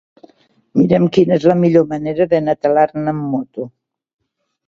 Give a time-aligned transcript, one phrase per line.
[0.79, 3.67] Mira'm quina és la millor manera d'anar a Talarn amb moto.